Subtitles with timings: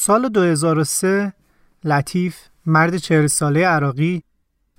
[0.00, 1.32] سال 2003
[1.84, 2.36] لطیف
[2.66, 4.22] مرد چهر ساله عراقی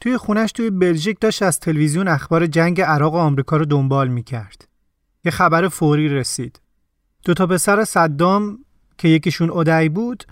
[0.02, 4.68] توی خونش توی بلژیک داشت از تلویزیون اخبار جنگ عراق و آمریکا رو دنبال می‌کرد.
[5.26, 6.62] یه خبر فوری رسید.
[7.26, 8.60] دو تا پسر صدام
[8.98, 10.24] که یکیشون اودعی بود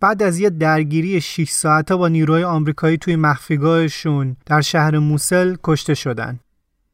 [0.00, 5.94] بعد از یه درگیری 6 ساعته با نیروهای آمریکایی توی مخفیگاهشون در شهر موسل کشته
[5.94, 6.40] شدن.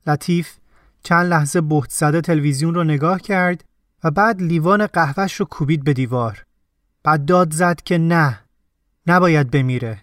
[0.07, 0.53] لطیف
[1.03, 3.65] چند لحظه بهت زده تلویزیون رو نگاه کرد
[4.05, 6.45] و بعد لیوان قهوهش رو کوبید به دیوار.
[7.05, 8.41] بعد داد زد که نه
[9.07, 10.03] نباید بمیره.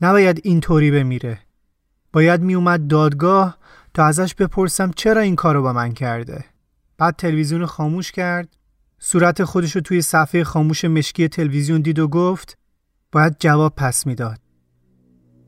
[0.00, 1.38] نباید اینطوری بمیره.
[2.12, 3.58] باید میومد دادگاه
[3.94, 6.44] تا ازش بپرسم چرا این کارو با من کرده.
[6.98, 8.48] بعد تلویزیون خاموش کرد
[8.98, 12.58] صورت خودش رو توی صفحه خاموش مشکی تلویزیون دید و گفت
[13.12, 14.38] باید جواب پس می‌داد.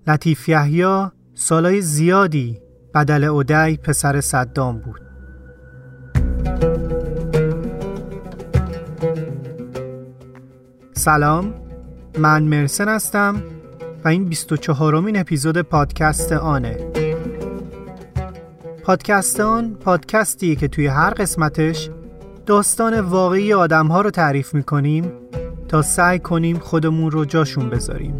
[0.07, 2.61] لطیف یحیی سالای زیادی
[2.95, 5.08] بدل اودی پسر صدام بود.
[11.09, 11.55] سلام.
[12.19, 13.43] من مرسن هستم
[14.05, 16.77] و این 24 امین اپیزود پادکست آنه.
[18.83, 21.91] پادکست آن پادکستیه که توی هر قسمتش
[22.47, 25.13] داستان واقعی آدم رو تعریف می‌کنیم
[25.69, 28.15] تا سعی کنیم خودمون رو جاشون بذاریم.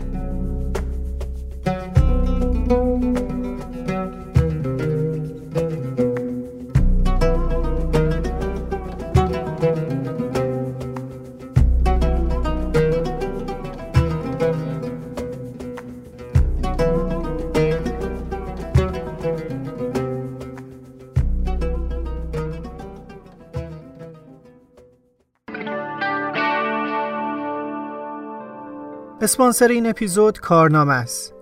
[29.29, 31.35] اسپانسر این اپیزود کارنامه است.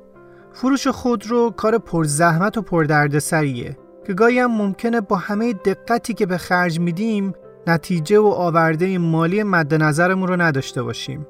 [0.52, 6.38] فروش خودرو کار پرزحمت و پردردسریه که گاهی هم ممکنه با همه دقتی که به
[6.38, 7.32] خرج میدیم
[7.66, 11.26] نتیجه و آورده مالی مد نظرمون رو نداشته باشیم.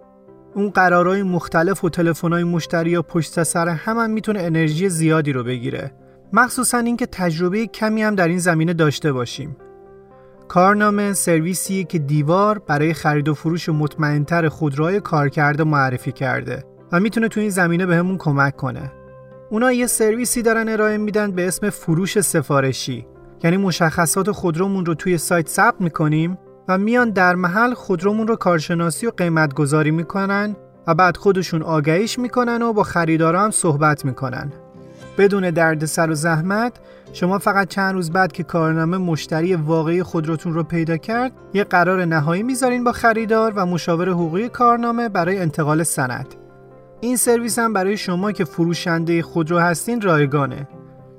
[0.54, 5.44] اون قرارهای مختلف و تلفن‌های مشتری یا پشت سر هم, هم می‌تونه انرژی زیادی رو
[5.44, 5.92] بگیره.
[6.32, 9.56] مخصوصا اینکه تجربه کمی هم در این زمینه داشته باشیم.
[10.48, 17.28] کارنامه سرویسیه که دیوار برای خرید و فروش مطمئنتر خودروهای کارکرده معرفی کرده و می‌تونه
[17.28, 18.92] تو این زمینه بهمون به کمک کنه.
[19.50, 23.06] اونا یه سرویسی دارن ارائه میدن به اسم فروش سفارشی
[23.44, 29.06] یعنی مشخصات خودرومون رو توی سایت ثبت می‌کنیم و میان در محل خودرومون رو کارشناسی
[29.06, 34.52] و قیمت گذاری می‌کنن و بعد خودشون آگهیش می‌کنن و با خریدارا هم صحبت می‌کنن.
[35.18, 36.72] بدون دردسر و زحمت
[37.12, 42.04] شما فقط چند روز بعد که کارنامه مشتری واقعی خودروتون رو پیدا کرد یه قرار
[42.04, 46.34] نهایی می‌ذارین با خریدار و مشاور حقوقی کارنامه برای انتقال سند
[47.00, 50.68] این سرویس هم برای شما که فروشنده خودرو هستین رایگانه.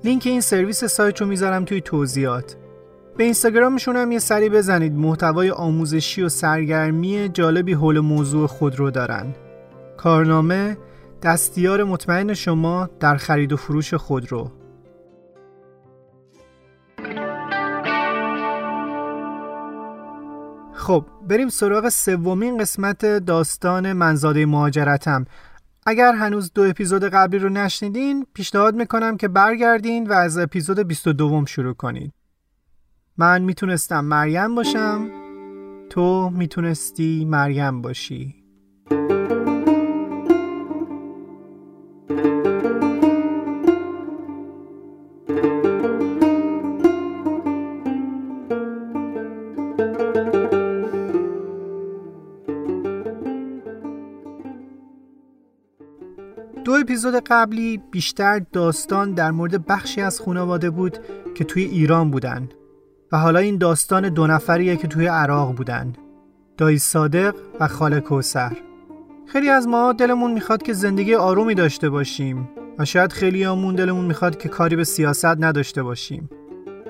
[0.04, 2.58] لینک این سرویس سایت رو می‌ذارم توی توضیحات.
[3.18, 4.94] به اینستاگرامشون هم یه سری بزنید.
[4.94, 9.26] محتوای آموزشی و سرگرمی جالبی حول موضوع خودرو دارن.
[9.98, 10.78] کارنامه
[11.24, 14.52] دستیار مطمئن شما در خرید و فروش خودرو.
[20.88, 25.26] خب بریم سراغ سومین قسمت داستان منزاده مهاجرتم.
[25.86, 31.46] اگر هنوز دو اپیزود قبلی رو نشنیدین پیشنهاد می‌کنم که برگردین و از اپیزود 22
[31.46, 32.14] شروع کنید
[33.18, 35.10] من می‌تونستم مریم باشم
[35.90, 38.44] تو می‌تونستی مریم باشی.
[56.74, 60.98] اپیزود قبلی بیشتر داستان در مورد بخشی از خانواده بود
[61.36, 62.50] که توی ایران بودن
[63.12, 65.94] و حالا این داستان دو نفریه که توی عراق بودن
[66.58, 68.58] دایی صادق و خاله کوسر
[69.26, 74.06] خیلی از ما دلمون می‌خواد که زندگی آرومی داشته باشیم و شاید خیلی همون دلمون
[74.06, 76.30] می‌خواد که کاری به سیاست نداشته باشیم.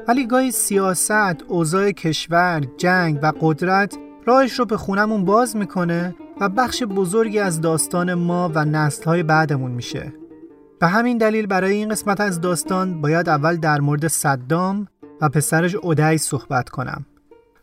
[0.07, 6.49] ولی گاهی سیاست، اوضاع کشور، جنگ و قدرت راهش رو به خونمون باز می‌کنه و
[6.49, 10.13] بخش بزرگی از داستان ما و نسلهای بعدمون میشه.
[10.79, 14.87] به همین دلیل برای این قسمت از داستان باید اول در مورد صدام
[15.22, 17.05] و پسرش اودعی صحبت کنم.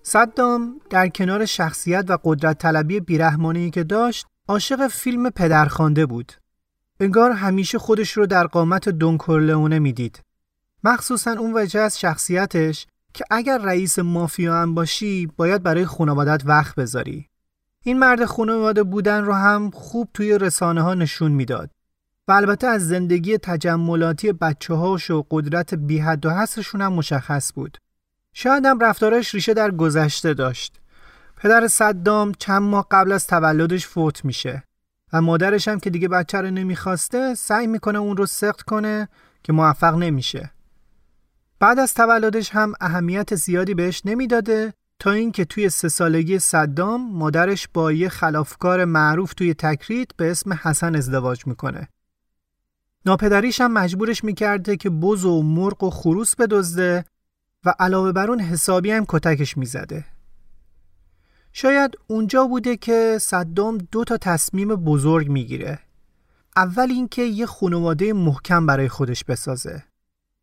[0.03, 6.33] صدام در کنار شخصیت و قدرت طلبی بیرحمانی که داشت عاشق فیلم پدرخوانده بود.
[7.01, 10.23] انگار همیشه خودش رو در قامت دون کورلئونه می‌دید.
[10.85, 16.75] مخصوصا اون وجه از شخصیتش که اگر رئیس مافیا هم باشی باید برای خانوادت وقت
[16.75, 17.29] بذاری.
[17.87, 21.71] این مرد خانواده بودن رو هم خوب توی رسانه ها نشون می‌داد.
[22.29, 27.53] و البته از زندگی تجملاتی بچه هاش و قدرت بی حد و حسشون هم مشخص
[27.53, 27.79] بود.
[28.33, 30.81] شاید هم رفتارش ریشه در گذشته داشت.
[31.37, 34.63] پدر صدام چند ماه قبل از تولدش فوت میشه
[35.13, 39.09] و مادرش هم که دیگه بچه رو نمی‌خواسته سعی می‌کنه اون رو سخت کنه
[39.43, 40.51] که موفق نمیشه.
[41.61, 47.69] بعد از تولدش هم اهمیت زیادی بهش نمی‌داده تا اینکه توی سه سالگی صدام مادرش
[47.75, 51.89] با یه خلافکار معروف توی تکریت به اسم حسن ازدواج می‌کنه.
[53.07, 57.05] ناپدریش هم مجبورش می‌کرده که بز و مرغ و خروس بدزده
[57.65, 60.05] و علاوه بر اون حسابی هم کتکش می‌زده.
[61.53, 65.79] شاید اونجا بوده که صدام دو تا تصمیم بزرگ می‌گیره.
[66.57, 69.83] اول اینکه یه خانواده محکم برای خودش بسازه.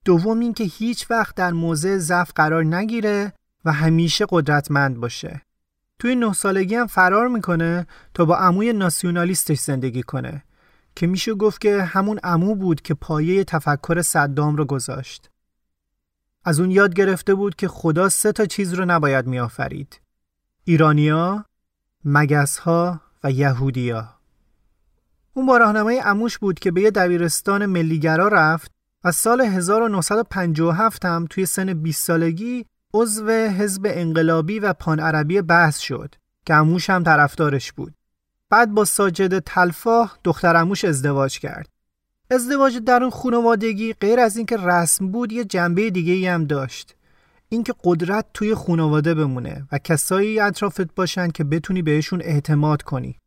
[0.06, 3.34] دوم اینکه هیچ وقت در موضع ضعف قرار نگیره
[3.66, 5.42] و همیشه قدرتمند باشه.
[6.00, 10.44] توی نه سالگی هم فرار می‌کنه تا با عموی ناسیونالیستش زندگی کنه
[10.96, 15.30] که میشه گفت که همون عمو بود که پایه تفکر صدام رو گذاشت.
[16.46, 20.02] از اون یاد گرفته بود که خدا سه تا چیز رو نباید میآفرید.
[20.64, 21.46] ایرانیا،
[22.06, 24.16] مگسها و یهودیا.
[25.34, 28.72] اون با راهنمای عموش بود که به یه دبیرستان ملیگرا رفت
[29.04, 35.80] و سال 1957 هم توی سن 20 سالگی عضو حزب انقلابی و پان عربی بحث
[35.80, 36.16] شد
[36.46, 37.94] که عموش هم طرفدارش بود.
[38.50, 41.70] بعد با ساجد تلفاه دختر عموش ازدواج کرد.
[42.32, 46.96] ازدواج در اون خانوادگی غیر از اینکه رسم بود یه جنبه دیگه ای هم داشت.
[47.50, 53.18] اینکه قدرت توی خانواده بمونه و کسایی اطرافت باشن که بتونی بهشون اعتماد کنی.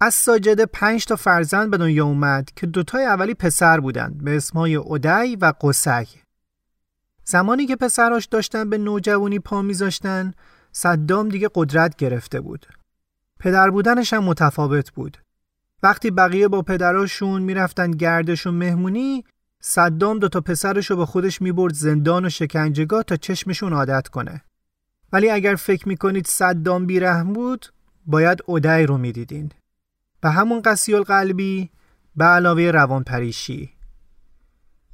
[0.00, 4.74] از ساجده پنج تا فرزند به دنیا اومد که دوتای اولی پسر بودند به اسمهای
[4.74, 6.06] اودی و قسگ.
[7.24, 10.32] زمانی که پسراش داشتن به نوجوانی پا میذاشتن
[10.72, 12.66] صدام دیگه قدرت گرفته بود.
[13.40, 15.18] پدر بودنش هم متفاوت بود.
[15.82, 19.24] وقتی بقیه با پدراشون می‌رفتن گردش و مهمونی
[19.60, 24.42] صدام دوتا پسرش رو با خودش می‌برد زندان و شکنجگاه تا چشمشون عادت کنه.
[25.12, 27.66] ولی اگر فکر می‌کنید صدام بیرحم بود
[28.06, 29.50] باید اودی رو می‌دیدین.
[30.20, 31.70] به همون قصیل قلبی
[32.16, 33.70] به علاوه روان پریشی.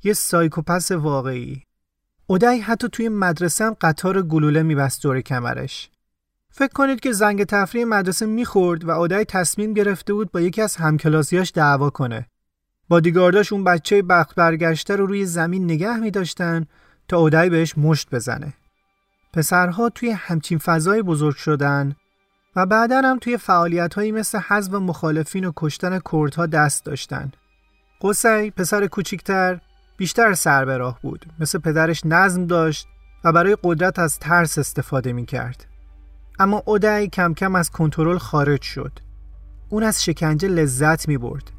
[0.05, 1.68] یه سایکوپس واقعی.
[2.31, 5.91] اودی حتی توی مدرسه هم قطار گلوله میبست دور کمرش.
[6.51, 10.77] فکر کنید که زنگ تفریح مدرسه می‌خورد و اودی تصمیم گرفته بود با یکی از
[10.77, 12.27] همکلاسیاش دعوا کنه.
[12.89, 16.67] بادیگارداش اون بچه بخت برگشته رو روی زمین نگه می داشتن
[17.09, 18.55] تا اودای بهش مشت بزنه.
[19.33, 21.97] پسرها توی همچین فضای بزرگ شدن
[22.57, 27.33] و بعدا هم توی فعالیت هایی مثل حذف مخالفین و کشتن کردها دست داشتن.
[28.03, 29.61] قصی پسر کوچیکتر
[29.99, 32.89] بیشتر سر به راه بود مثل پدرش نظم داشت
[33.25, 35.67] و برای قدرت از ترس استفاده می کرد.
[36.39, 38.93] اما اودای کم کم از کنترل خارج شد.
[39.69, 41.51] اون از شکنجه لذت می برد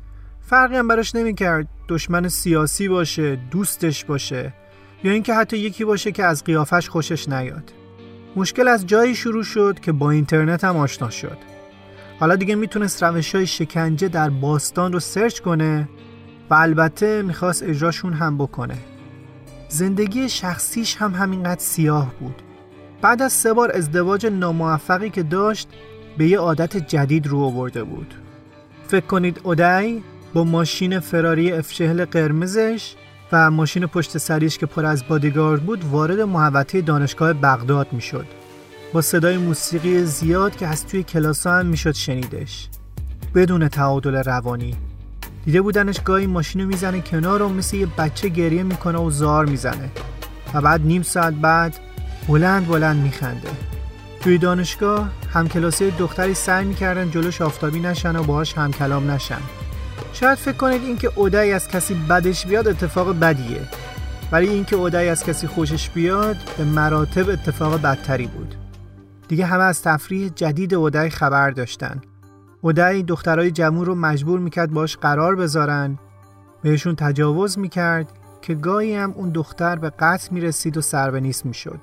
[0.42, 4.54] فرقی هم براش نمی‌کرد دشمن سیاسی باشه دوستش باشه
[5.04, 7.74] یا اینکه حتی یکی باشه که از قیافش خوشش نیاد
[8.36, 11.38] مشکل از جایی شروع شد که با اینترنت هم آشنا شد
[12.20, 15.90] حالا دیگه می‌تونست روش های شکنجه در باستان رو سرچ کنه
[16.50, 18.78] و البته می‌خواست اجراشون هم بکنه.
[19.70, 22.42] زندگی شخصیش هم همینقدر سیاه بود.
[23.02, 25.68] بعد از سه بار ازدواج ناموفقی که داشت
[26.18, 28.14] به یه عادت جدید رو آورده بود.
[28.88, 30.02] فکر کنید اودای
[30.34, 32.96] با ماشین فراری افشهل قرمزش
[33.32, 38.26] و ماشین پشت سریش که پر از بادیگارد بود وارد محوطه دانشگاه بغداد می‌شد.
[38.94, 42.70] با صدای موسیقی زیاد که از توی کلاس هم می‌شد شنیدش.
[43.36, 44.76] بدون تعادل روانی.
[45.50, 49.46] دیده بودنش گاهی ماشین رو می‌زنه کنار و مثل یه بچه گریه می‌کنه و زار
[49.46, 49.90] می‌زنه.
[50.54, 51.80] و بعد نیم ساعت بعد
[52.28, 53.50] بلند بلند میخنده.
[54.22, 59.42] توی دانشگاه همکلاسی دختری سعی می‌کردن جلوش آفتابی نشن و باهاش همکلام نشن.
[60.14, 63.62] شاید فکر کنید اینکه اودای از کسی بدش بیاد اتفاق بدیه.
[64.32, 68.56] ولی اینکه اودای از کسی خوشش بیاد به مراتب اتفاق بدتری بود.
[69.28, 72.02] دیگه همه از تفریح جدید اودای خبر داشتن.
[72.62, 76.00] اودای دخترای جمعور رو مجبور می‌کرد باش قرار بذارن.
[76.62, 78.12] بهشون تجاوز می‌کرد
[78.42, 81.80] که گاهی هم اون دختر به قتل می‌رسید و سر به نیست می‌شد.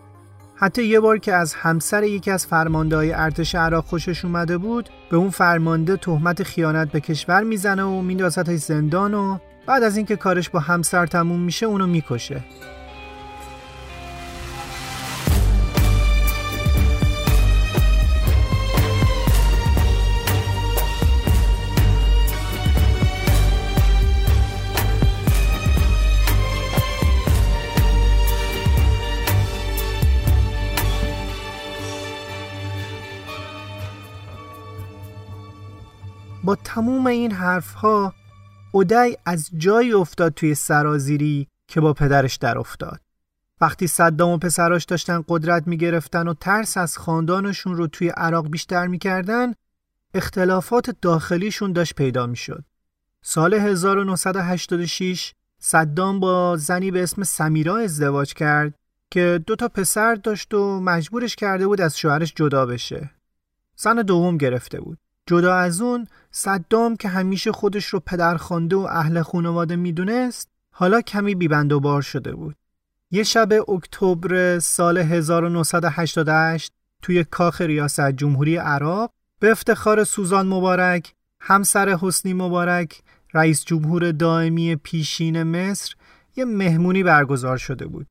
[0.55, 4.89] حتی یه بار که از همسر یکی از فرمانده های ارتش عراق خوشش اومده بود
[5.11, 10.17] به اون فرمانده تهمت خیانت به کشور می‌زنه و میندازتش زندان و بعد از اینکه
[10.17, 12.45] کارش با همسر تموم میشه اونو می‌کشه.
[36.47, 38.15] با تموم این حرفها
[38.73, 43.01] اودای از جایی افتاد توی سرازیری که با پدرش در افتاد.
[43.61, 48.87] وقتی صدام و پسراش داشتن قدرت می‌گرفتن و ترس از خاندانشون رو توی عراق بیشتر
[48.87, 49.53] می‌کردن
[50.15, 52.65] اختلافات داخلیشون داشت پیدا می‌شد.
[53.23, 58.75] سال 1986 صدام با زنی به اسم سمیرا ازدواج کرد
[59.11, 63.11] که دو تا پسر داشت و مجبورش کرده بود از شوهرش جدا بشه.
[63.77, 64.99] زن دوم گرفته بود.
[65.27, 71.35] جدا از اون صدام که همیشه خودش رو پدرخوانده و اهل خانواده می‌دونست حالا کمی
[71.35, 72.57] بیبند و بار شده بود.
[73.11, 81.97] یه شب اکتبر سال 1988 توی کاخ ریاست جمهوری عراق به افتخار سوزان مبارک همسر
[82.01, 83.03] حسنی مبارک
[83.35, 85.95] رئیس جمهور دائمی پیشین مصر
[86.37, 88.07] یه مهمونی برگزار شده بود.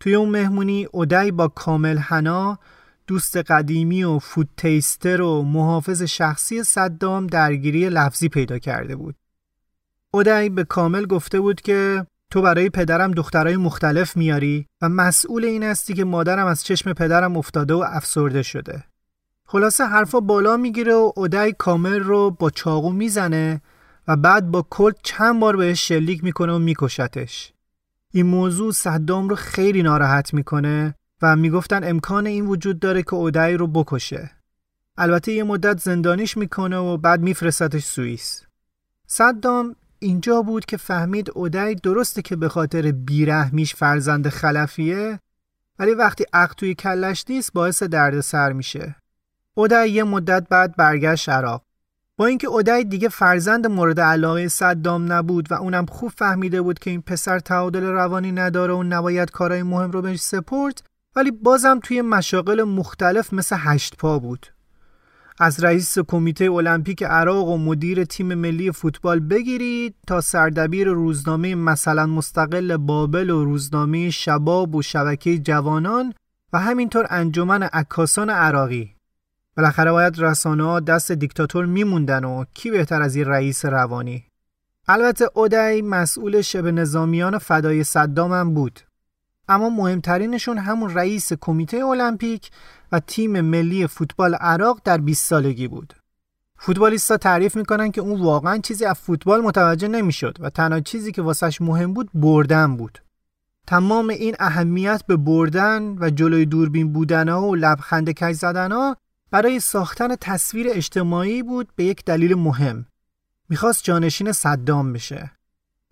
[0.00, 2.58] توی اون مهمونی اودی با کامل حنا
[3.06, 9.14] دوست قدیمی و فود تیستر و محافظ شخصی صدام درگیری لفظی پیدا کرده بود.
[10.10, 15.62] اودی به کامل گفته بود که تو برای پدرم دخترای مختلف میاری و مسئول این
[15.62, 18.84] هستی که مادرم از چشم پدرم افتاده و افسرده شده.
[19.46, 23.62] خلاصه حرفا بالا می‌گیره و اودی کامل رو با چاقو می‌زنه
[24.08, 27.52] و بعد با کلت چند بار بهش شلیک می‌کنه و میکشتش.
[28.10, 30.94] این موضوع صدام رو خیلی ناراحت می‌کنه
[31.24, 34.30] و می‌گفتن امکان این وجود داره که اودای رو بکشه.
[34.96, 38.42] البته یه مدت زندانیش می‌کنه و بعد میفرستتش سوئیس.
[39.06, 45.20] صدام اینجا بود که فهمید اودای درسته که به خاطر بیرحمیش فرزند خلفیه
[45.78, 48.96] ولی وقتی عقل توی کلش نیست باعث دردسر میشه.
[49.54, 51.62] اودای یه مدت بعد برگشت عراق.
[52.16, 56.90] با اینکه اودای دیگه فرزند مورد علاقه صدام نبود و اونم خوب فهمیده بود که
[56.90, 60.82] این پسر تعادل روانی نداره و نباید کارهای مهم رو بهش سپورت
[61.16, 64.46] ولی بازم توی مشاغل مختلف مثل هشت پا بود.
[65.38, 72.06] از رئیس کمیته المپیک عراق و مدیر تیم ملی فوتبال بگیرید تا سردبیر روزنامه مثلا
[72.06, 76.14] مستقل بابل و روزنامه شباب و شبکه جوانان
[76.52, 78.94] و همینطور انجمن عکاسان عراقی.
[79.56, 84.24] بالاخره باید رسانه دست دیکتاتور میموندن و کی بهتر از این رئیس روانی؟
[84.88, 88.80] البته اودی مسئول شبه نظامیان فدای صدام هم بود.
[89.48, 92.50] اما مهمترینشون همون رئیس کمیته المپیک
[92.92, 95.94] و تیم ملی فوتبال عراق در 20 سالگی بود.
[96.58, 101.22] فوتبالیستا تعریف می‌کنن که اون واقعا چیزی از فوتبال متوجه نمی‌شد و تنها چیزی که
[101.22, 102.98] واسش مهم بود بردن بود.
[103.66, 108.94] تمام این اهمیت به بردن و جلوی دوربین بودن و لبخند کج زدن
[109.30, 112.86] برای ساختن تصویر اجتماعی بود به یک دلیل مهم.
[113.48, 115.30] می‌خواست جانشین صدام بشه.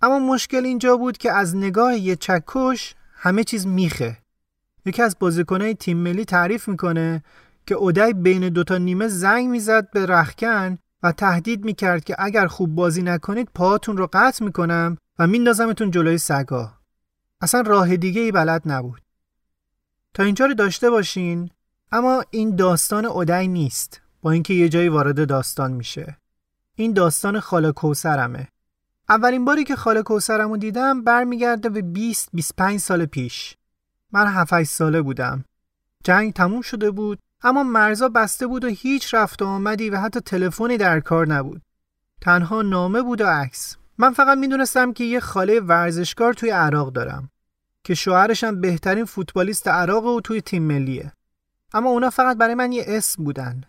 [0.02, 4.18] اما مشکل اینجا بود که از نگاه یه چکش همه چیز میخه.
[4.86, 7.22] یکی از بازیکنهای تیم ملی تعریف می‌کنه
[7.66, 12.74] که اودای بین دوتا نیمه زنگ می‌زد به رخکن و تهدید می‌کرد که اگر خوب
[12.74, 16.72] بازی نکنید پاهاتون رو قطع می‌کنم و میندازمتون جلوی سگا.
[17.40, 19.02] اصلا راه دیگه ای بلد نبود.
[20.14, 21.50] تا اینجا رو داشته باشین
[21.92, 24.00] اما این داستان اودای نیست.
[24.22, 26.16] با اینکه یه جایی وارد داستان میشه.
[26.74, 28.48] این داستان خاله کوسرمه
[29.12, 33.56] اولین باری که خاله کوسرمو دیدم برمیگرده به 20 25 سال پیش.
[34.12, 35.44] من 7 ساله بودم.
[36.04, 40.20] جنگ تموم شده بود اما مرزا بسته بود و هیچ رفت و آمدی و حتی
[40.20, 41.62] تلفنی در کار نبود.
[42.20, 43.76] تنها نامه بود و عکس.
[43.98, 47.30] من فقط می‌دونستم که یه خاله ورزشکار توی عراق دارم
[47.84, 51.12] که شوهرشم بهترین فوتبالیست عراق و توی تیم ملیه.
[51.74, 53.64] اما اونا فقط برای من یه اسم بودن.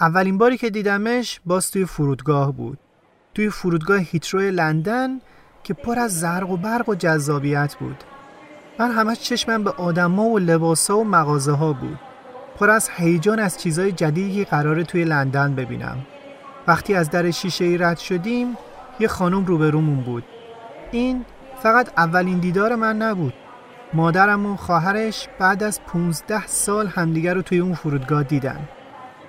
[0.00, 2.78] اولین باری که دیدمش باز توی فرودگاه بود.
[3.36, 5.20] توی فرودگاه هیتروی لندن
[5.64, 8.04] که پر از زرق و برق و جذابیت بود.
[8.78, 11.98] من همش چشمم به آدما و لباسا و مغازه ها بود.
[12.58, 15.96] پر از هیجان از چیزای جدیدی که قراره توی لندن ببینم.
[16.66, 18.56] وقتی از در شیشه ای رد شدیم
[19.00, 20.24] یه خانم روبرومون بود.
[20.90, 21.24] این
[21.62, 23.34] فقط اولین دیدار من نبود.
[23.92, 28.68] مادرم و خواهرش بعد از 15 سال همدیگر رو توی اون فرودگاه دیدن.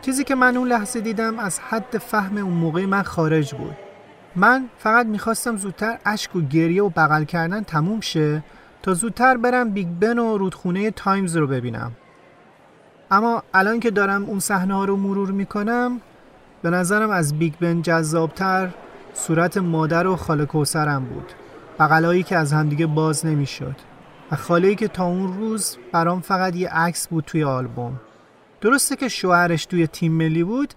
[0.01, 3.86] چیزی که من اون لحظه دیدم از حد فهم اون موقع من خارج بود.
[4.39, 8.43] من فقط می‌خواستم زودتر اشک و گریه و بغل کردن تموم شه
[8.81, 11.91] تا زودتر برم بیگ بن و رودخونه تایمز رو ببینم.
[13.11, 16.01] اما الان که دارم اون صحنه ها رو مرور می‌کنم
[16.61, 18.69] به نظرم از بیگ بن جذابتر
[19.13, 21.31] صورت مادر و خاله کوثرم بود.
[21.79, 23.75] بغلایی که از همدیگه باز نمی‌شد
[24.31, 27.99] و خاله که تا اون روز برام فقط یه عکس بود توی آلبوم.
[28.61, 30.73] درسته که شوهرش توی تیم ملی بود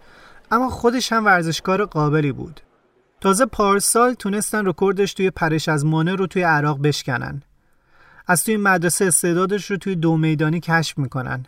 [0.51, 2.61] اما خودش هم ورزشکار قابلی بود.
[3.21, 7.43] تازه پارسال تونستن رکوردش توی پرش از مانه رو توی عراق بشکنن.
[8.27, 11.47] از توی مدرسه استعدادش رو توی دو میدانی کشف می‌کنن.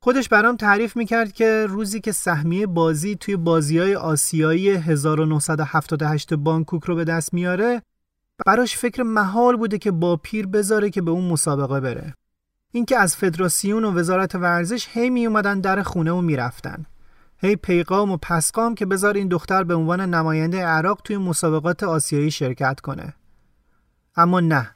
[0.00, 6.84] خودش برام تعریف می‌کرد که روزی که سهمیه بازی توی بازی های آسیایی 1978 بانکوک
[6.84, 7.82] رو به دست میاره
[8.46, 12.14] براش فکر محال بوده که با پیر بذاره که به اون مسابقه بره
[12.72, 16.86] اینکه از فدراسیون و وزارت ورزش هی می اومدن در خونه و می‌رفتن
[17.38, 22.30] هی پیغام و پسقام که بذار این دختر به عنوان نماینده عراق توی مسابقات آسیایی
[22.30, 23.14] شرکت کنه.
[24.16, 24.70] اما نه.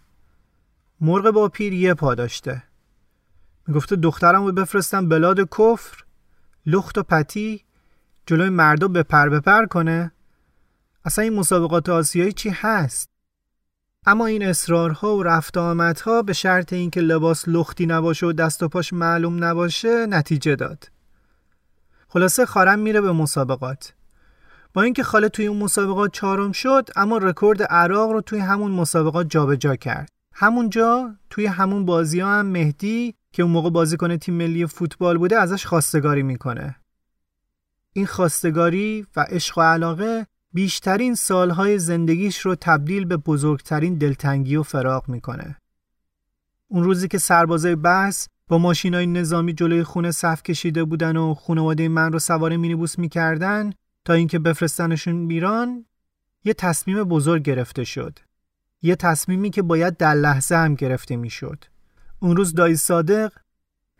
[1.00, 2.62] مرغ با پیر یه پا داشته.
[3.67, 6.05] می‌گفته دخترم رو بفرستم بلاد کفر
[6.67, 7.64] لخت و پتی
[8.26, 10.12] جلوی مردم به پر بپر کنه.
[11.05, 13.11] اصلا این مسابقات آسیایی چی هست؟
[14.07, 18.69] اما این اصرارها و رفت آمدها به شرط اینکه لباس لختی نباشه و دست و
[18.69, 20.90] پاش معلوم نباشه نتیجه داد.
[22.12, 23.93] خلاصه خارم میره به مسابقات.
[24.75, 29.31] با اینکه خاله توی اون مسابقات چهارم شد اما رکورد عراق رو توی همون مسابقات
[29.31, 30.09] جابجا کرد.
[30.35, 35.37] همونجا توی همون بازی ها هم مهدی که اون موقع بازیکن تیم ملی فوتبال بوده
[35.37, 36.76] ازش خواستگاری می‌کنه.
[37.93, 44.62] این خواستگاری و عشق و علاقه بیشترین سالهای زندگیش رو تبدیل به بزرگترین دلتنگی و
[44.62, 45.57] فراغ می‌کنه.
[46.69, 51.88] اون روزی که سربازای بحث با ماشینای نظامی جلوی خونه صف کشیده بودن و خانواده
[51.88, 53.73] من رو سوار مینیبوس می‌کردن
[54.04, 55.85] تا اینکه بفرستنشون میران
[56.45, 58.19] یه تصمیم بزرگ گرفته شد.
[58.83, 61.64] یه تصمیمی که باید در لحظه هم گرفته می‌شد.
[62.21, 63.33] اون روز دایی صادق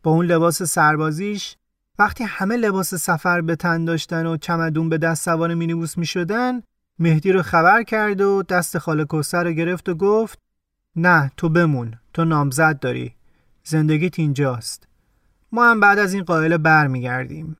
[0.02, 1.57] با اون لباس سربازیش
[1.99, 6.62] وقتی همه لباس سفر به تن داشتن و چمدون به دست سوار مینیبوس می شدن
[6.99, 10.38] مهدی رو خبر کرد و دست خاله کوسر رو گرفت و گفت
[10.97, 13.14] نه تو بمون تو نامزد داری
[13.64, 14.88] زندگیت اینجاست
[15.52, 17.57] ما هم بعد از این قائله بر می گردیم.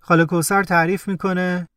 [0.00, 1.68] خاله کوسر تعریف می‌کنه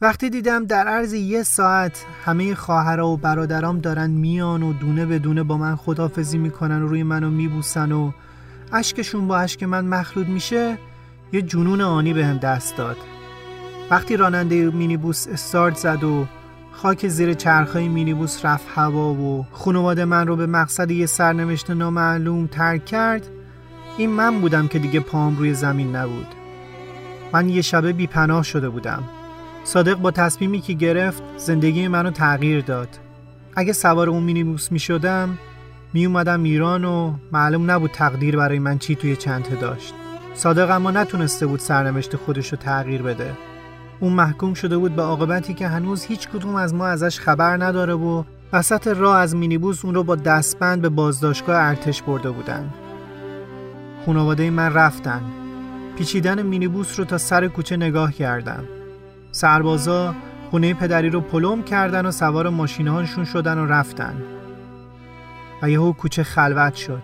[0.00, 5.18] وقتی دیدم در عرض یه ساعت همه خواهرها و برادرام دارن میان و دونه به
[5.18, 8.12] دونه با من خدافزی می‌کنن و روی منو میبوسن و
[8.72, 10.78] اشکشون با اشک من مخلوط میشه
[11.32, 12.96] یه جنون آنی بهم هم دست داد
[13.90, 16.26] وقتی راننده مینیبوس استارت زد و
[16.76, 22.46] خاک زیر چرخهای مینیبوس رفت هوا و خانواده من رو به مقصد یه سرنوشت نامعلوم
[22.46, 23.26] ترک کرد.
[23.98, 26.26] این من بودم که دیگه پام روی زمین نبود.
[27.32, 29.02] من یه شبه بی پناه شده بودم.
[29.64, 32.88] صادق با تصمیمی که گرفت زندگی منو تغییر داد.
[33.56, 35.38] اگه سوار اون مینیبوس می شدم
[35.92, 39.94] می اومدم ایران و معلوم نبود تقدیر برای من چی توی چنته داشت.
[40.34, 43.34] صادق اما نتونسته بود سرنوشت خودش رو تغییر بده.
[44.00, 47.94] اون محکوم شده بود به عاقبتی که هنوز هیچ کدوم از ما ازش خبر نداره
[47.94, 52.70] و وسط راه از مینیبوس اون رو با دستبند به بازداشتگاه ارتش برده بودن.
[54.06, 55.22] خانواده من رفتن.
[55.98, 58.64] پیچیدن مینیبوس رو تا سر کوچه نگاه کردم.
[59.32, 60.14] سربازا
[60.50, 64.14] خونه پدری رو پلم کردن و سوار ماشینهاشون شدن و رفتن.
[65.62, 67.02] و یهو کوچه خلوت شد.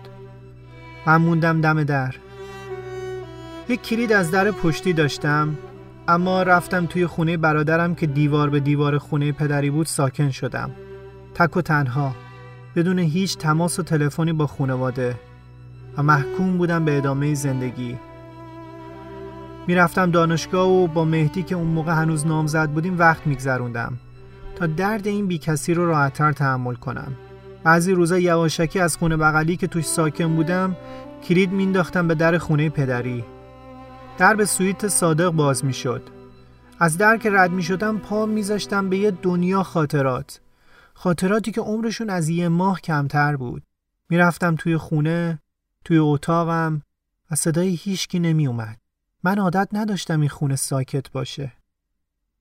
[1.05, 2.15] من موندم دم در.
[3.69, 5.57] یک کلید از در پشتی داشتم.
[6.07, 10.71] اما رفتم توی خونه برادرم که دیوار به دیوار خونه پدری بود ساکن شدم.
[11.33, 12.15] تک و تنها.
[12.75, 15.15] بدون هیچ تماس و تلفنی با خانواده.
[15.97, 17.97] و محکوم بودم به ادامه زندگی.
[19.67, 23.93] می‌رفتم دانشگاه و با مهدی که اون موقع هنوز نامزد بودیم وقت میگذروندم.
[24.55, 27.13] تا درد این بیکسی رو راحتتر تحمل کنم.
[27.63, 30.75] بعضی روزا یواشکی از خونه بغلی که توش ساکن بودم
[31.23, 33.23] کلید مینداختم به در خونه پدری.
[34.21, 36.09] در به سویت صادق باز می‌شد.
[36.79, 40.39] از در که رد می شدم پا میذاشتم به یه دنیا خاطرات.
[40.93, 43.63] خاطراتی که عمرشون از یه ماه کمتر بود.
[44.09, 45.39] می‌رفتم توی خونه
[45.85, 46.81] توی اتاقم
[47.31, 48.77] و صدای هیچکی نمی اومد
[49.23, 51.51] من عادت نداشتم این خونه ساکت باشه.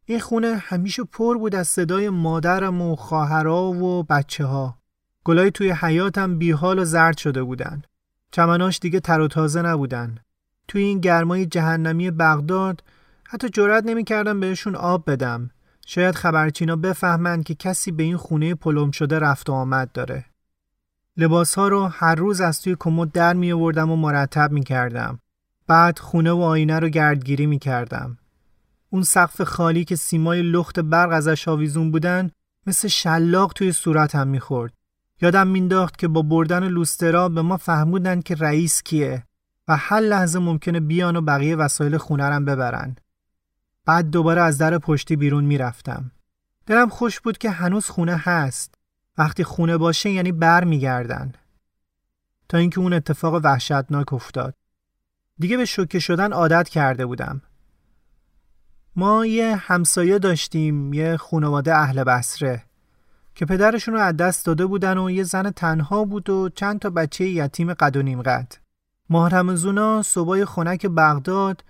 [0.04, 4.78] این خونه همیشه پر بود از صدای مادرم و خواهرها و بچه ها
[5.24, 7.82] گلای توی حیاتم بیحال و زرد شده بودن.
[8.32, 10.18] چمناش دیگه تر و تازه نبودن.
[10.70, 12.82] توی این گرمای جهنمی بغداد
[13.24, 15.50] حتی جرأت نمی‌کردم بهشون آب بدم.
[15.86, 20.24] شاید خبرچینا بفهمند که کسی به این خونه پلم شده رفت و آمد داره.
[21.16, 25.18] لباس ها رو هر روز از توی کمد در می آوردم و مرتب می کردم.
[25.66, 28.18] بعد خونه و آینه رو گردگیری می کردم.
[28.90, 32.30] اون سقف خالی که سیمای لخت برق ازش آویزون بودن
[32.66, 34.72] مثل شلاق توی صورتم می‌خورد.
[35.22, 39.24] یادم مینداخت که با بردن لوسترا به ما فهمودن که رئیس کیه
[39.70, 42.96] و هر لحظه ممکنه بیان و بقیه وسایل خونرم ببرن.
[43.84, 46.10] بعد دوباره از در پشتی بیرون می‌رفتم.
[46.66, 48.74] دلم خوش بود که هنوز خونه هست.
[49.18, 51.32] وقتی خونه باشه یعنی بر میگردن.
[52.48, 54.54] تا اینکه اون اتفاق وحشتناک افتاد.
[55.38, 57.42] دیگه به شوکه شدن عادت کرده بودم.
[58.96, 62.64] ما یه همسایه داشتیم یه خانواده اهل بسره.
[63.34, 66.90] که پدرشون رو از دست داده بودن و یه زن تنها بود و چند تا
[66.90, 68.69] بچه یتیم قد و نیم قد.
[69.12, 71.64] ماه رمزونا صبای خونک بغداد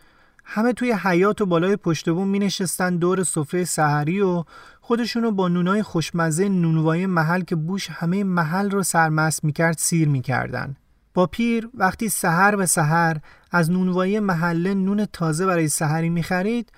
[0.44, 4.44] همه توی حیات و بالای پشت بوم می نشستن دور سفره سحری و
[4.80, 10.76] خودشونو با نونای خوشمزه نونوای محل که بوش همه محل رو سرمست می‌کرد سیر می‌کردن.
[11.14, 13.16] با پیر وقتی سحر به سحر
[13.50, 16.72] از نونوایی محله نون تازه برای سحری می‌خرید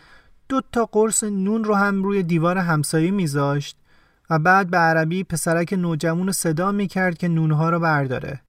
[0.48, 3.76] دو تا قرص نون رو هم روی دیوار همسایه میذاشت
[4.30, 8.40] و بعد به عربی پسرک نوجمون صدا می‌کرد که نونها رو برداره.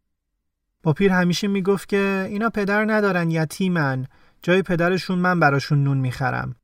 [0.84, 4.08] با پیر همیشه می‌گفت که اینا پدر ندارن یتیمن
[4.42, 6.56] جای پدرشون من براشون نون می‌خرم.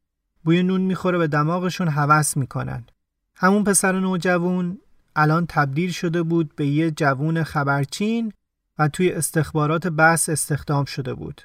[0.43, 2.85] بوی نون می‌خوره به دماغشون هوس می‌کنن.
[3.35, 4.77] همون پسر نوجوون
[5.15, 8.33] الان تبدیل شده بود به یه جوون خبرچین
[8.79, 11.41] و توی استخبارات بس استخدام شده بود.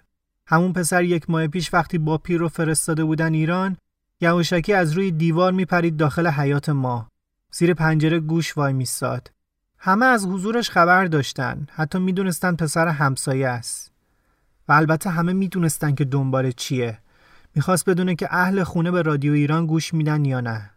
[0.46, 3.76] همون پسر یک ماه پیش وقتی با پیر رو فرستاده بودن ایران
[4.20, 7.08] یواشکی از روی دیوار میپرید داخل حیات ما.
[7.52, 9.30] زیر پنجره گوش وای میستاد.
[9.86, 11.66] همه از حضورش خبر داشتن.
[11.72, 13.92] حتی می‌دونستن پسر همسایه است.
[14.68, 16.98] و البته همه می‌دونستن که دنبال چیه.
[17.54, 20.70] می‌خواست بدونه که اهل خونه به رادیو ایران گوش میدن یا نه.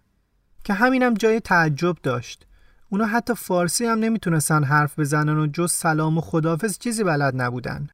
[0.63, 2.48] که همینم جای تعجب داشت.
[2.89, 7.88] اونا حتی فارسی هم نمی‌تونستن حرف بزنن و جز سلام و خدافز چیزی بلد نبودن.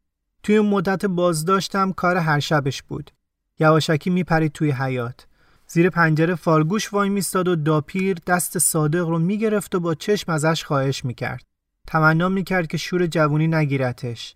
[0.44, 3.12] توی مدت بازداشتم کار هر شبش بود.
[3.60, 5.28] یواشکی میپرید توی حیات.
[5.68, 10.64] زیر پنجره فالگوش وای میستاد و داپیر دست صادق رو می‌گرفت و با چشم ازش
[10.64, 11.44] خواهش می‌کرد.
[11.88, 14.36] تمنا می‌کرد که شور جوونی نگیرتش.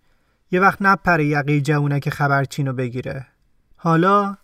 [0.52, 3.28] یه وقت نپره یقه جوونه که خبرچینو بگیره.
[3.76, 4.38] حالا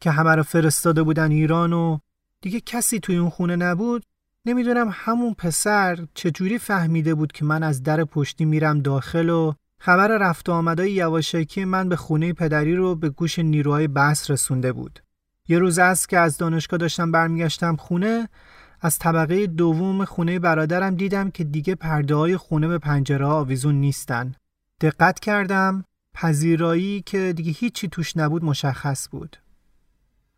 [0.00, 1.98] که همه رو فرستاده بودن ایران و
[2.40, 4.02] دیگه کسی توی اون خونه نبود
[4.46, 10.08] نمی‌دونم همون پسر چجوری فهمیده بود که من از در پشتی میرم داخل و خبر
[10.08, 15.00] رفت آمدای یواشکی من به خونه پدری رو به گوش نیروهای بس رسونده بود.
[15.48, 18.28] یه روز از که از دانشگاه داشتم برمیگشتم خونه
[18.80, 24.34] از طبقه دوم خونه برادرم دیدم که دیگه پرده های خونه به پنجره آویزون نیستن.
[24.80, 29.36] دقت کردم پذیرایی که دیگه هیچی توش نبود مشخص بود.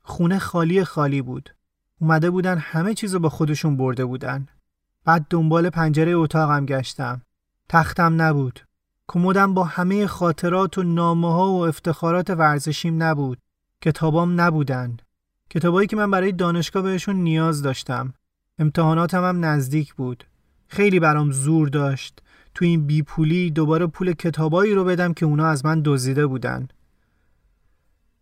[0.03, 1.55] خونه خالی خالی بود.
[2.01, 4.47] اومده بودن همه چیزو با خودشون برده بودن.
[5.05, 7.23] بعد دنبال پنجره اتاقم گشتم.
[7.68, 8.61] تختم نبود.
[9.09, 13.38] کمدم با همه خاطرات و نامه ها و افتخارات ورزشیم نبود.
[13.82, 14.96] کتابام نبودن.
[15.50, 18.14] کتابایی که من برای دانشگاه بهشون نیاز داشتم.
[18.58, 20.24] امتحاناتم هم نزدیک بود.
[20.68, 22.22] خیلی برام زور داشت.
[22.54, 26.68] تو این بیپولی دوباره پول کتابایی رو بدم که اونا از من دزدیده بودن.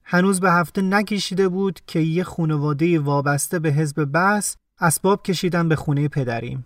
[0.04, 5.76] هنوز به هفته نکشیده بود که یه خانواده وابسته به حزب بس اسباب کشیدن به
[5.76, 6.64] خونه پدریم.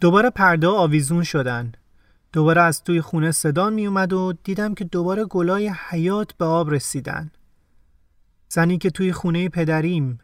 [0.00, 1.72] دوباره پرده آویزون شدن.
[2.32, 6.70] دوباره از توی خونه صدا می اومد و دیدم که دوباره گلای حیات به آب
[6.70, 7.30] رسیدن.
[8.48, 10.18] زنی که توی خونه پدریم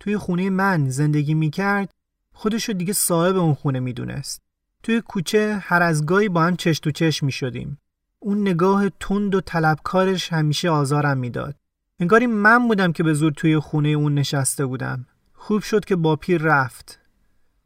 [0.00, 1.90] توی خونه من زندگی می کرد
[2.34, 4.42] خودشو دیگه صاحب اون خونه می دونست.
[4.82, 7.78] توی کوچه هر از گاهی با هم چش تو چش می شدیم.
[8.18, 11.54] اون نگاه تند و طلبکارش همیشه آزارم می‌داد.
[12.00, 15.06] انگاری من بودم که به زور توی خونه اون نشسته بودم.
[15.34, 16.98] خوب شد که با پیر رفت.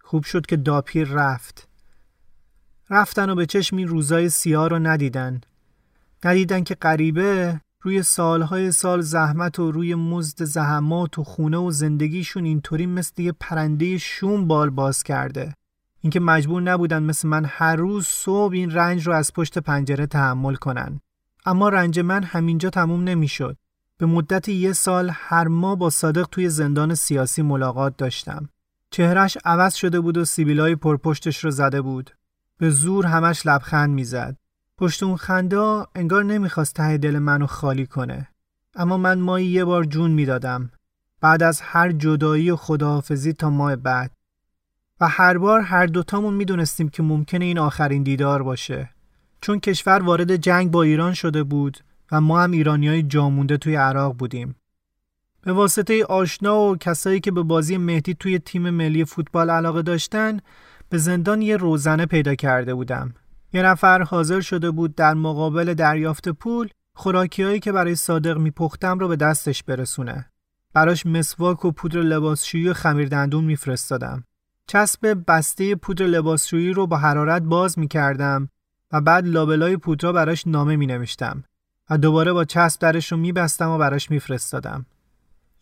[0.00, 1.68] خوب شد که داپیر رفت.
[2.90, 5.40] رفتن و به چشم این روزای سیاه رو ندیدن.
[6.24, 12.44] ندیدن که غریبه روی سالهای سال زحمت و روی مزد زحمات و خونه و زندگیشون
[12.44, 15.54] اینطوری مثل یه پرنده شوم بال باز کرده.
[16.00, 20.54] اینکه مجبور نبودن مثل من هر روز صبح این رنج رو از پشت پنجره تحمل
[20.54, 21.00] کنن.
[21.46, 23.56] اما رنج من همینجا تموم نمی‌شد.
[23.98, 28.48] به مدت یه سال هر ماه با صادق توی زندان سیاسی ملاقات داشتم.
[28.90, 32.10] چهرش عوض شده بود و سیبیلای پرپشتش رو زده بود.
[32.58, 34.36] به زور همش لبخند می‌زد.
[34.78, 38.28] پشت اون خنده انگار نمی‌خواست ته دل منو خالی کنه.
[38.74, 40.70] اما من مایی یه بار جون می‌دادم.
[41.20, 44.10] بعد از هر جدایی و خداحافظی تا ماه بعد.
[45.00, 48.90] و هر بار هر دوتامون می‌دونستیم که ممکنه این آخرین دیدار باشه.
[49.40, 51.78] چون کشور وارد جنگ با ایران شده بود
[52.12, 54.56] و ما هم ایرانی های جامونده توی عراق بودیم.
[55.42, 60.40] به واسطه آشنا و کسایی که به بازی مهدی توی تیم ملی فوتبال علاقه داشتن
[60.88, 63.14] به زندان یه روزنه پیدا کرده بودم.
[63.54, 69.08] یه نفر حاضر شده بود در مقابل دریافت پول خوراکیایی که برای صادق میپختم رو
[69.08, 70.30] به دستش برسونه.
[70.72, 74.24] براش مسواک و پودر لباسشویی و خمیر دندون میفرستادم.
[74.66, 78.48] چسب بسته پودر لباسشویی رو با حرارت باز می‌کردم
[78.92, 81.44] و بعد لابلای پودرا براش نامه می نوشتم.
[81.90, 84.86] و دوباره با چسب درش رو میبستم و براش میفرستادم.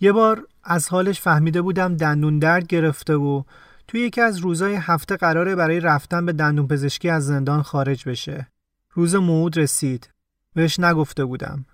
[0.00, 3.42] یه بار از حالش فهمیده بودم دندون درد گرفته و
[3.88, 8.49] توی یکی از روزای هفته قراره برای رفتن به دندون پزشکی از زندان خارج بشه.
[8.92, 10.11] روز موعود رسید.
[10.55, 11.66] بهش نگفته بودم.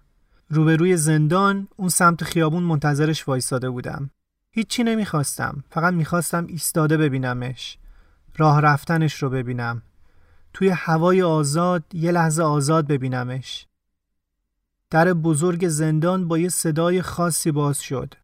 [0.50, 4.10] روبروی زندان اون سمت خیابون منتظرش وایساده بودم.
[4.50, 5.64] هیچی نمی‌خواستم.
[5.70, 7.78] فقط می‌خواستم ایستاده ببینمش.
[8.36, 9.82] راه رفتنش رو ببینم.
[10.52, 13.66] توی هوای آزاد یه لحظه آزاد ببینمش.
[14.90, 18.14] در بزرگ زندان با یه صدای خاصی باز شد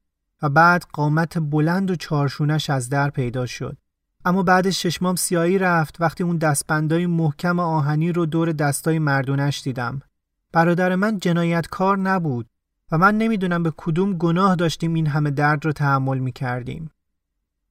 [0.43, 3.77] و بعد قامت بلند و چارشونش از در پیدا شد.
[4.25, 10.03] اما بعد ششمام سیایی رفت وقتی اون دستبندای محکم آهنی رو دور دستای مردونش دیدم.
[10.53, 12.47] برادر من جنایتکار نبود
[12.93, 16.91] و من نمی‌دونم به کدوم گناه داشتیم این همه درد رو تحمل می کردیم.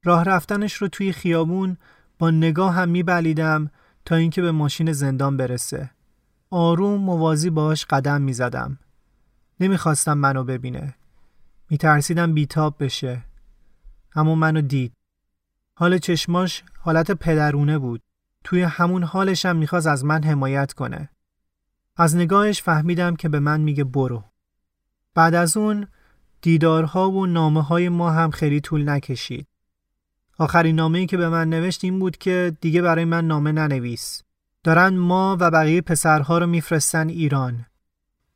[0.04, 1.78] راه رفتنش رو توی خیابون
[2.20, 3.72] با نگاه هم میبلیدم
[4.06, 5.92] تا اینکه به ماشین زندان برسه.
[6.50, 8.80] آروم موازی باش قدم می‌زدم.
[9.60, 10.96] نمی‌خواستم منو ببینه.
[11.74, 13.24] میترسیدم بیتاب بشه.
[14.16, 14.94] اما منو دید.
[15.76, 18.02] حال چشماش حالت پدرونه بود.
[18.44, 21.10] توی همون حالش هم می‌خواست از من حمایت کنه.
[21.98, 24.24] از نگاهش فهمیدم که به من میگه برو.
[25.16, 25.88] بعد از اون
[26.42, 29.48] دیدارها و نامه های ما هم خیلی طول نکشید.
[30.38, 34.24] آخرین نامه که به من نوشت این بود که دیگه برای من نامه ننویس.
[34.64, 37.66] دارن ما و بقیه پسرها رو میفرستن ایران.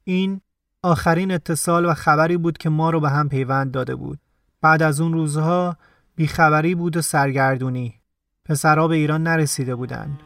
[0.04, 0.41] این
[0.88, 4.19] آخرین اتصال و خبری بود که ما رو به هم پیوند داده بود.
[4.62, 5.78] بعد از اون روزها
[6.15, 7.93] بیخبری بود و سرگردونی.
[8.45, 10.19] پسرها به ایران نرسیده بودن.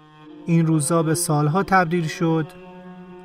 [0.45, 2.47] این روزها به سالها تبدیل شد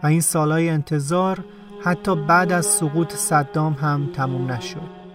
[0.03, 1.44] و این سالهای انتظار
[1.85, 5.06] حتی بعد از سقوط صدام هم تموم نشد.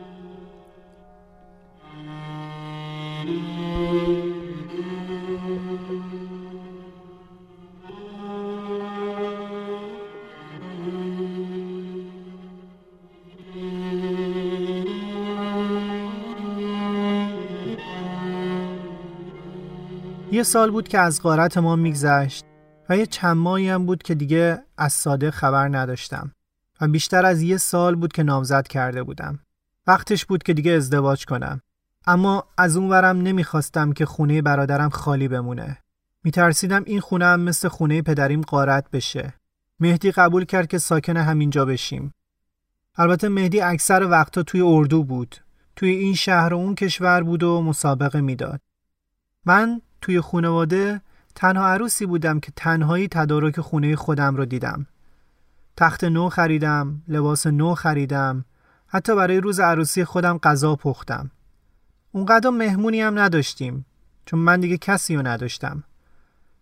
[20.41, 22.45] یه سال بود که از غارت ما میگذشت
[22.89, 26.31] و یه چند ماهی هم بود که دیگه از ساده خبر نداشتم
[26.81, 29.39] و بیشتر از یه سال بود که نامزد کرده بودم.
[29.87, 31.61] وقتش بود که دیگه ازدواج کنم.
[32.07, 35.77] اما از اون ورم نمی‌خواستم که خونه برادرم خالی بمونه.
[36.23, 39.33] میترسیدم این خونه هم مثل خونه پدریم قارت بشه.
[39.79, 42.13] مهدی قبول کرد که ساکن همینجا بشیم.
[42.95, 45.35] البته مهدی اکثر وقتا توی اردو بود.
[45.75, 48.61] توی این شهر و اون کشور بود و مسابقه می‌داد.
[49.45, 51.01] من توی خانواده
[51.35, 54.87] تنها عروسی بودم که تنهایی تدارک خونه خودم رو دیدم.
[55.77, 58.45] تخت نو خریدم، لباس نو خریدم،
[58.87, 61.31] حتی برای روز عروسی خودم غذا پختم.
[62.11, 63.85] اونقدر مهمونی هم نداشتیم
[64.25, 65.83] چون من دیگه کسی رو نداشتم.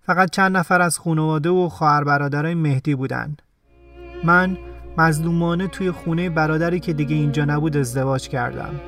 [0.01, 3.37] فقط چند نفر از خانواده و خواهر برادرای مهدی بودن.
[4.23, 4.57] من
[4.97, 8.79] مظلومانه توی خونه برادری که دیگه اینجا نبود ازدواج کردم.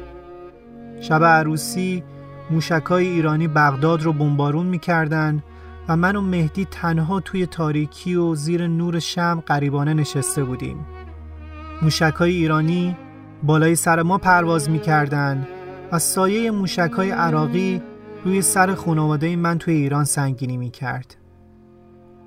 [1.01, 2.03] شب عروسی
[2.51, 5.43] موشکای ایرانی بغداد رو بمبارون می‌کردن
[5.87, 10.85] و من و مهدی تنها توی تاریکی و زیر نور شم قریبانه نشسته بودیم.
[11.81, 12.97] موشکای ایرانی
[13.43, 15.47] بالای سر ما پرواز می‌کردن
[15.91, 17.81] و سایه موشکای عراقی
[18.25, 21.15] روی سر خانواده من توی ایران سنگینی می‌کرد.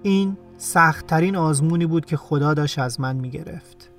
[0.02, 3.93] این سختترین آزمونی بود که خدا داشت از من می‌گرفت.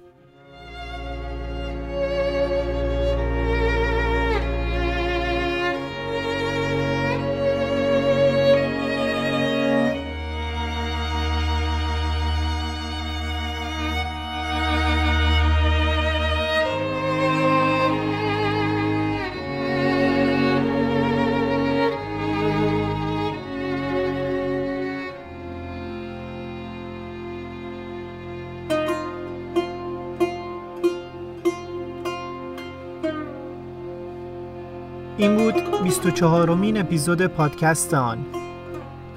[36.06, 38.26] 24 امین اپیزود پادکست آن.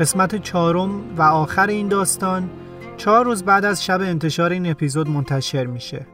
[0.01, 2.51] قسمت چهارم و آخر این داستان
[2.97, 6.07] چهار روز بعد از شب انتشار این اپیزود منتشر میشه.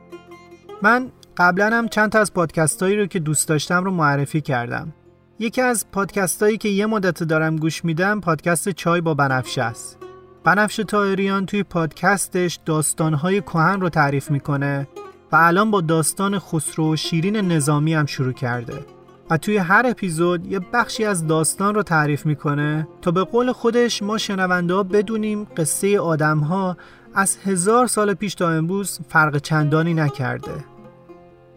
[0.82, 4.92] من قبلا هم چند تا از پادکست هایی رو که دوست داشتم رو معرفی کردم.
[5.38, 9.98] یکی از پادکست هایی که یه مدت دارم گوش میدم پادکست چای با بنفشه است.
[10.44, 14.88] بنفشه تایریان توی پادکستش داستانهای کهن رو تعریف می‌کنه
[15.32, 19.03] و الان با داستان خسرو و شیرین نظامی هم شروع کرده.
[19.30, 24.02] و توی هر اپیزود یه بخشی از داستان رو تعریف می‌کنه تا به قول خودش
[24.02, 26.76] ما شنونده بدونیم قصه آدم ها
[27.14, 30.64] از هزار سال پیش تا امروز فرق چندانی نکرده.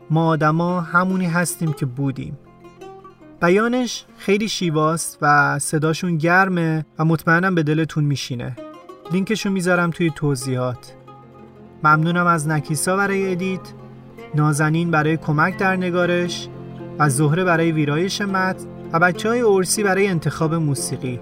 [0.10, 2.38] ما آدما همونی هستیم که بودیم.
[3.42, 8.56] بیانش خیلی شیواست و صداشون گرمه و مطمئنم به دلتون میشینه.
[9.12, 10.94] لینکشو می‌ذارم توی توضیحات.
[11.84, 13.74] ممنونم از نکیسا برای edit.
[14.36, 16.48] نازنین برای کمک در نگارش.
[17.00, 21.20] و زهره برای ویرایش متن و بچه های ارسی برای انتخاب موسیقی.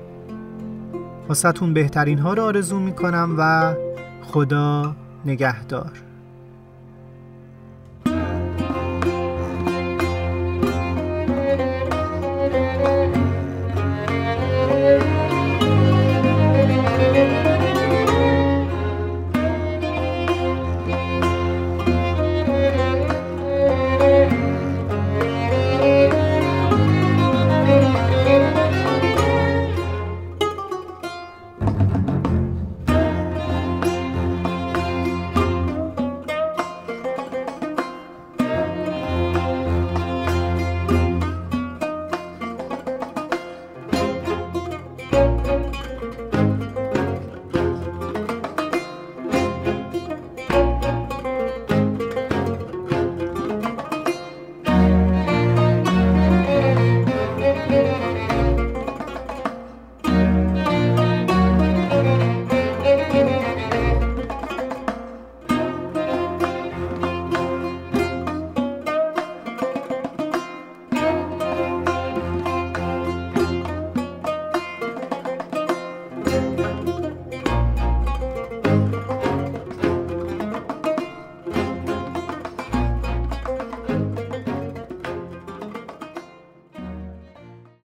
[1.29, 3.73] واسهتون بهترین ها رو آرزو می‌کنم و
[4.21, 5.91] خدا نگهدار.